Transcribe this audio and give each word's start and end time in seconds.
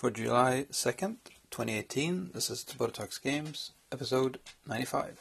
for 0.00 0.10
July 0.10 0.64
2nd, 0.72 1.16
2018. 1.50 2.30
This 2.32 2.48
is 2.48 2.64
Teboda 2.64 2.90
Talks 2.90 3.18
Games, 3.18 3.72
episode 3.92 4.38
95. 4.66 5.20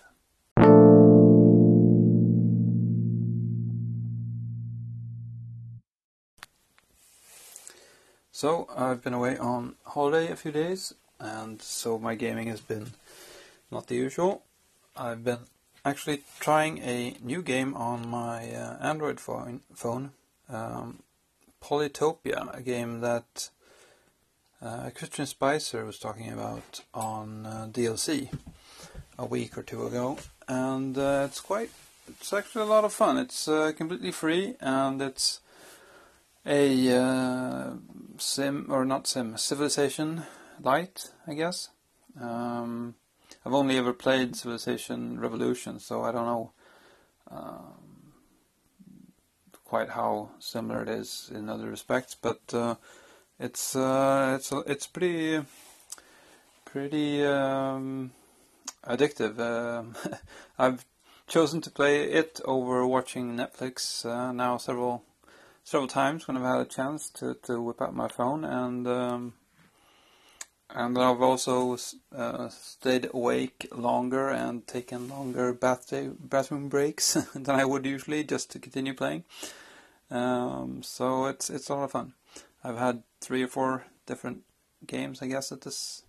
So, 8.31 8.69
I've 8.73 9.03
been 9.03 9.13
away 9.13 9.37
on 9.37 9.75
holiday 9.83 10.31
a 10.31 10.37
few 10.37 10.53
days, 10.53 10.93
and 11.19 11.61
so 11.61 11.99
my 11.99 12.15
gaming 12.15 12.47
has 12.47 12.61
been 12.61 12.93
not 13.69 13.87
the 13.87 13.95
usual. 13.95 14.43
I've 14.95 15.25
been 15.25 15.39
actually 15.83 16.23
trying 16.39 16.77
a 16.77 17.17
new 17.21 17.41
game 17.41 17.73
on 17.73 18.07
my 18.07 18.49
uh, 18.49 18.77
Android 18.79 19.19
phone, 19.19 19.59
phone 19.75 20.11
um, 20.47 21.03
Polytopia, 21.61 22.57
a 22.57 22.61
game 22.61 23.01
that 23.01 23.49
uh, 24.61 24.89
Christian 24.93 25.25
Spicer 25.25 25.85
was 25.85 25.99
talking 25.99 26.31
about 26.31 26.81
on 26.93 27.45
uh, 27.45 27.67
DLC 27.71 28.31
a 29.17 29.25
week 29.25 29.57
or 29.57 29.63
two 29.63 29.85
ago, 29.85 30.17
and 30.47 30.97
uh, 30.97 31.23
it's 31.29 31.39
quite, 31.39 31.69
it's 32.07 32.33
actually 32.33 32.63
a 32.63 32.65
lot 32.65 32.83
of 32.83 32.93
fun. 32.93 33.17
It's 33.17 33.47
uh, 33.47 33.71
completely 33.75 34.11
free, 34.11 34.55
and 34.59 35.01
it's 35.01 35.41
a 36.45 36.95
uh, 36.95 37.73
sim 38.17 38.67
or 38.69 38.85
not 38.85 39.07
sim, 39.07 39.37
Civilization 39.37 40.23
Light, 40.61 41.11
I 41.25 41.33
guess. 41.33 41.69
Um, 42.19 42.95
I've 43.45 43.53
only 43.53 43.77
ever 43.77 43.93
played 43.93 44.35
Civilization 44.35 45.19
Revolution, 45.19 45.79
so 45.79 46.03
I 46.03 46.11
don't 46.11 46.25
know 46.25 46.51
um, 47.31 48.13
quite 49.63 49.89
how 49.89 50.31
similar 50.39 50.81
it 50.81 50.89
is 50.89 51.31
in 51.33 51.47
other 51.47 51.69
respects, 51.69 52.15
but 52.19 52.41
uh, 52.53 52.75
it's 53.39 53.75
uh, 53.75 54.33
it's 54.37 54.51
it's 54.67 54.87
pretty 54.87 55.41
pretty 56.65 57.25
um, 57.25 58.11
addictive. 58.85 59.39
Um, 59.39 59.95
I've 60.59 60.85
chosen 61.27 61.61
to 61.61 61.71
play 61.71 62.03
it 62.03 62.41
over 62.45 62.85
watching 62.85 63.37
Netflix 63.37 64.05
uh, 64.05 64.31
now 64.31 64.57
several 64.57 65.03
several 65.63 65.87
times 65.87 66.27
when 66.27 66.35
I've 66.37 66.43
had 66.43 66.61
a 66.61 66.65
chance 66.65 67.09
to, 67.11 67.35
to 67.43 67.61
whip 67.61 67.81
out 67.81 67.95
my 67.95 68.07
phone, 68.07 68.43
and 68.43 68.87
um, 68.87 69.33
and 70.69 70.97
I've 70.97 71.21
also 71.21 71.77
uh, 72.15 72.49
stayed 72.49 73.09
awake 73.13 73.67
longer 73.71 74.29
and 74.29 74.67
taken 74.67 75.07
longer 75.07 75.53
bath 75.53 75.93
bathroom 76.19 76.69
breaks 76.69 77.13
than 77.33 77.55
I 77.55 77.65
would 77.65 77.85
usually 77.85 78.23
just 78.23 78.51
to 78.51 78.59
continue 78.59 78.93
playing. 78.93 79.23
Um, 80.11 80.81
so 80.83 81.25
it's 81.27 81.49
it's 81.49 81.69
a 81.69 81.75
lot 81.75 81.83
of 81.85 81.91
fun. 81.91 82.13
I've 82.63 82.77
had 82.77 83.03
three 83.21 83.43
or 83.43 83.47
four 83.47 83.85
different 84.05 84.43
games, 84.85 85.21
I 85.21 85.27
guess, 85.27 85.51
at 85.51 85.61
this 85.61 86.03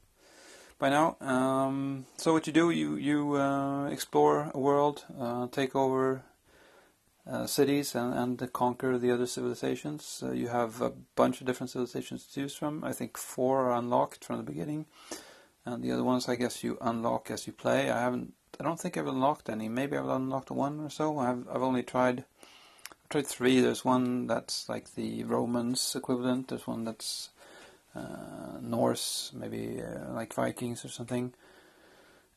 by 0.78 0.88
now. 0.88 1.16
Um, 1.20 2.06
so 2.16 2.32
what 2.32 2.46
you 2.46 2.52
do, 2.52 2.70
you 2.70 2.96
you 2.96 3.34
uh, 3.36 3.88
explore 3.88 4.50
a 4.52 4.58
world, 4.58 5.04
uh, 5.18 5.46
take 5.48 5.76
over 5.76 6.22
uh, 7.30 7.46
cities, 7.46 7.94
and, 7.94 8.14
and 8.14 8.52
conquer 8.52 8.98
the 8.98 9.12
other 9.12 9.26
civilizations. 9.26 10.24
you 10.32 10.48
have 10.48 10.80
a 10.80 10.92
bunch 11.14 11.40
of 11.40 11.46
different 11.46 11.70
civilizations 11.70 12.26
to 12.26 12.34
choose 12.34 12.56
from. 12.56 12.82
I 12.82 12.92
think 12.92 13.16
four 13.16 13.66
are 13.66 13.78
unlocked 13.78 14.24
from 14.24 14.38
the 14.38 14.42
beginning, 14.42 14.86
and 15.64 15.84
the 15.84 15.92
other 15.92 16.04
ones, 16.04 16.28
I 16.28 16.34
guess, 16.34 16.64
you 16.64 16.78
unlock 16.80 17.30
as 17.30 17.46
you 17.46 17.52
play. 17.52 17.90
I 17.90 18.00
haven't. 18.00 18.34
I 18.58 18.64
don't 18.64 18.80
think 18.80 18.96
I've 18.96 19.06
unlocked 19.06 19.48
any. 19.48 19.68
Maybe 19.68 19.96
I've 19.96 20.08
unlocked 20.08 20.50
one 20.50 20.80
or 20.80 20.90
so. 20.90 21.18
I've 21.18 21.46
I've 21.48 21.62
only 21.62 21.82
tried 21.82 22.24
tried 23.10 23.26
three. 23.26 23.60
There's 23.60 23.84
one 23.84 24.26
that's 24.26 24.68
like 24.68 24.94
the 24.94 25.24
Romans 25.24 25.94
equivalent. 25.96 26.48
There's 26.48 26.66
one 26.66 26.84
that's 26.84 27.30
uh, 27.94 28.58
Norse, 28.60 29.32
maybe 29.34 29.82
uh, 29.82 30.12
like 30.12 30.32
Vikings 30.32 30.84
or 30.84 30.88
something. 30.88 31.34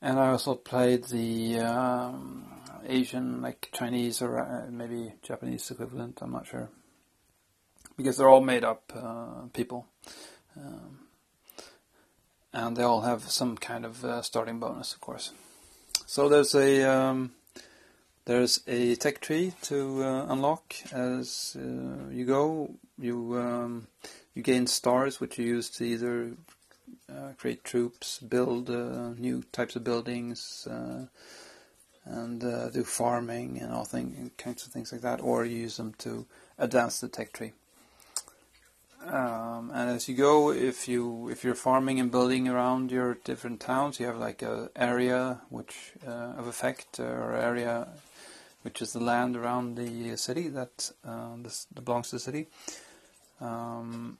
And 0.02 0.18
I 0.18 0.30
also 0.30 0.56
played 0.56 1.04
the 1.04 1.60
um, 1.60 2.44
Asian, 2.86 3.40
like 3.40 3.70
Chinese 3.72 4.20
or 4.20 4.38
uh, 4.38 4.66
maybe 4.68 5.14
Japanese 5.22 5.70
equivalent. 5.70 6.20
I'm 6.20 6.32
not 6.32 6.46
sure 6.46 6.68
because 7.96 8.16
they're 8.16 8.28
all 8.28 8.40
made 8.40 8.64
up 8.64 8.92
uh, 8.94 9.46
people, 9.52 9.86
um, 10.56 10.98
and 12.52 12.76
they 12.76 12.82
all 12.82 13.02
have 13.02 13.30
some 13.30 13.56
kind 13.56 13.84
of 13.84 14.04
uh, 14.04 14.20
starting 14.22 14.58
bonus, 14.58 14.92
of 14.92 15.00
course. 15.00 15.32
So 16.06 16.28
there's 16.28 16.54
a 16.54 16.82
um, 16.82 17.32
there's 18.26 18.60
a 18.66 18.94
tech 18.96 19.20
tree 19.20 19.52
to 19.62 20.02
uh, 20.02 20.26
unlock 20.28 20.74
as 20.92 21.56
uh, 21.58 22.10
you 22.10 22.24
go. 22.24 22.70
You 22.98 23.38
um, 23.38 23.88
you 24.34 24.42
gain 24.42 24.66
stars, 24.66 25.20
which 25.20 25.38
you 25.38 25.44
use 25.44 25.68
to 25.70 25.84
either 25.84 26.32
uh, 27.12 27.32
create 27.36 27.64
troops, 27.64 28.18
build 28.18 28.70
uh, 28.70 29.10
new 29.10 29.44
types 29.52 29.76
of 29.76 29.84
buildings, 29.84 30.66
uh, 30.70 31.06
and 32.04 32.42
uh, 32.42 32.70
do 32.70 32.82
farming 32.82 33.60
and 33.60 33.72
all 33.72 33.84
thing, 33.84 34.30
kinds 34.38 34.66
of 34.66 34.72
things 34.72 34.90
like 34.90 35.02
that, 35.02 35.20
or 35.20 35.44
you 35.44 35.58
use 35.58 35.76
them 35.76 35.94
to 35.98 36.26
advance 36.58 37.00
the 37.00 37.08
tech 37.08 37.32
tree. 37.32 37.52
Um, 39.06 39.70
and 39.74 39.90
as 39.90 40.08
you 40.08 40.14
go, 40.14 40.50
if 40.50 40.88
you 40.88 41.28
if 41.28 41.44
you're 41.44 41.54
farming 41.54 42.00
and 42.00 42.10
building 42.10 42.48
around 42.48 42.90
your 42.90 43.18
different 43.22 43.60
towns, 43.60 44.00
you 44.00 44.06
have 44.06 44.16
like 44.16 44.40
a 44.40 44.70
area 44.74 45.42
which 45.50 45.92
of 46.06 46.46
effect 46.46 46.98
or 46.98 47.34
area 47.34 47.88
which 48.64 48.80
is 48.80 48.92
the 48.92 49.00
land 49.00 49.36
around 49.36 49.76
the 49.76 50.16
city 50.16 50.48
that, 50.48 50.90
uh, 51.06 51.34
this, 51.42 51.66
that 51.74 51.84
belongs 51.84 52.08
to 52.08 52.16
the 52.16 52.20
city. 52.20 52.48
Um, 53.40 54.18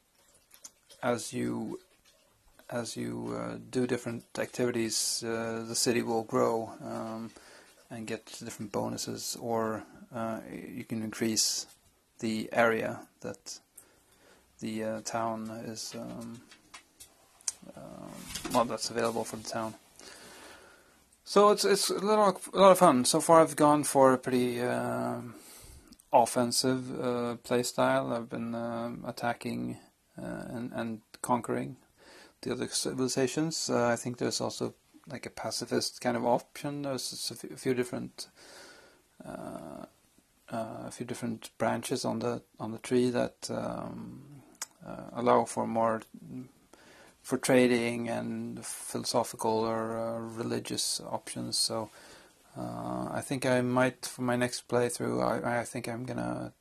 as 1.03 1.33
you 1.33 1.81
as 2.71 2.97
you 2.97 3.37
uh, 3.39 3.59
do 3.71 3.87
different 3.87 4.25
activities, 4.39 5.23
uh, 5.23 5.65
the 5.69 5.75
city 5.75 6.03
will 6.03 6.23
grow 6.23 6.73
um, 6.83 7.31
and 7.91 8.07
get 8.07 8.25
different 8.43 8.73
bonuses, 8.73 9.37
or 9.41 9.85
uh, 10.15 10.41
you 10.51 10.85
can 10.85 11.03
increase 11.03 11.67
the 12.21 12.49
area 12.53 13.01
that 13.21 13.61
the 14.61 14.85
uh, 14.85 15.01
town 15.03 15.51
is 15.67 15.95
um, 15.95 16.41
um, 17.77 18.13
well 18.53 18.65
that's 18.65 18.91
available 18.91 19.25
for 19.25 19.37
the 19.37 19.49
town. 19.49 19.75
So 21.27 21.51
it's 21.51 21.65
it's 21.65 21.89
a 21.89 21.95
lot 21.95 22.37
of, 22.37 22.51
a 22.53 22.61
lot 22.61 22.73
of 22.73 22.79
fun. 22.79 23.07
So 23.07 23.19
far, 23.19 23.41
I've 23.41 23.57
gone 23.57 23.85
for 23.85 24.13
a 24.13 24.19
pretty 24.19 24.61
uh, 24.61 25.21
offensive 26.13 26.91
uh, 27.01 27.37
playstyle. 27.43 28.15
I've 28.15 28.29
been 28.29 28.55
uh, 28.55 28.91
attacking 29.07 29.79
uh, 30.19 30.45
and 30.49 30.71
and 30.75 31.01
conquering 31.23 31.77
the 32.43 32.53
other 32.53 32.69
civilizations. 32.69 33.71
Uh, 33.71 33.87
I 33.87 33.97
think 33.97 34.19
there's 34.19 34.43
also 34.43 34.75
like 35.09 35.25
a 35.25 35.31
pacifist 35.31 36.03
kind 36.03 36.17
of 36.17 36.27
option. 36.27 36.83
There's 36.83 37.31
a 37.31 37.57
few 37.57 37.73
different 37.73 38.29
uh, 39.25 39.87
a 40.51 40.91
few 40.91 41.07
different 41.07 41.51
branches 41.57 42.05
on 42.05 42.19
the 42.19 42.43
on 42.61 42.73
the 42.73 42.79
tree 42.79 43.09
that 43.09 43.49
um, 43.51 44.43
allow 45.15 45.47
for 45.47 45.67
more 45.67 46.03
for 47.25 47.39
trading 47.39 48.07
and 48.07 48.65
philosophical 48.65 49.65
or 49.65 49.99
uh, 49.99 50.19
religious 50.19 51.01
options. 51.01 51.57
So 51.57 51.89
uh, 52.57 53.09
I 53.11 53.23
think 53.25 53.47
I 53.47 53.63
might, 53.63 54.05
for 54.05 54.21
my 54.21 54.37
next 54.37 54.69
playthrough, 54.69 55.25
I, 55.25 55.61
I, 55.61 55.65
think 55.65 55.89
I'm 55.89 56.05
gonna 56.05 56.53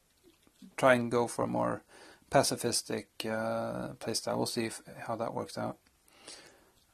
try 0.78 0.94
and 0.94 1.12
go 1.12 1.28
for 1.28 1.44
a 1.44 1.48
more 1.48 1.84
pacifistic 2.32 3.08
uh, 3.26 3.94
playstyle. 3.96 4.38
We'll 4.38 4.46
see 4.46 4.66
if, 4.68 4.82
how 5.06 5.18
that 5.18 5.34
works 5.34 5.58
out. 5.58 5.78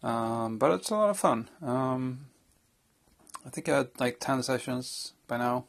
Um, 0.01 0.57
but 0.57 0.71
it's 0.71 0.89
a 0.89 0.95
lot 0.95 1.11
of 1.11 1.19
fun. 1.19 1.47
Um, 1.61 2.25
I 3.45 3.51
think 3.51 3.69
I 3.69 3.77
had 3.77 3.89
like 3.99 4.19
10 4.19 4.41
sessions 4.41 5.13
by 5.27 5.37
now, 5.37 5.65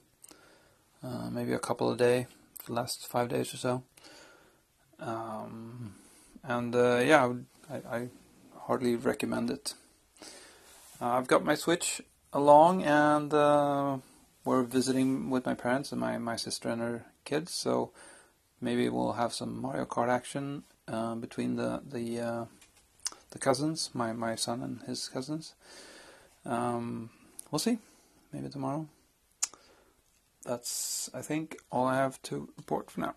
uh, 1.04 1.28
maybe 1.30 1.52
a 1.52 1.58
couple 1.58 1.92
a 1.92 1.96
day 1.98 2.28
the 2.66 2.72
last 2.72 3.06
five 3.06 3.28
days 3.28 3.52
or 3.52 3.58
so. 3.58 3.82
Um, 4.98 5.96
and 6.42 6.74
uh, 6.74 6.98
yeah, 6.98 7.32
I, 7.70 7.96
I 7.96 8.08
hardly 8.66 8.96
recommend 8.96 9.50
it. 9.50 9.74
Uh, 11.00 11.08
I've 11.16 11.26
got 11.26 11.44
my 11.44 11.54
Switch 11.54 12.00
along 12.32 12.82
and 12.82 13.32
uh, 13.32 13.98
we're 14.44 14.62
visiting 14.62 15.30
with 15.30 15.46
my 15.46 15.54
parents 15.54 15.92
and 15.92 16.00
my, 16.00 16.18
my 16.18 16.36
sister 16.36 16.68
and 16.68 16.80
her 16.80 17.06
kids, 17.24 17.52
so 17.52 17.90
maybe 18.60 18.88
we'll 18.88 19.12
have 19.12 19.32
some 19.32 19.60
Mario 19.60 19.84
Kart 19.84 20.08
action 20.08 20.64
uh, 20.88 21.14
between 21.14 21.56
the 21.56 21.82
the 21.88 22.20
uh, 22.20 22.44
the 23.30 23.38
cousins, 23.38 23.90
my, 23.94 24.12
my 24.12 24.34
son 24.34 24.62
and 24.62 24.82
his 24.82 25.08
cousins. 25.08 25.54
Um, 26.44 27.10
we'll 27.50 27.58
see. 27.58 27.78
Maybe 28.32 28.48
tomorrow. 28.48 28.88
That's, 30.44 31.10
I 31.12 31.22
think, 31.22 31.56
all 31.70 31.86
I 31.86 31.96
have 31.96 32.20
to 32.22 32.48
report 32.56 32.90
for 32.90 33.00
now. 33.00 33.14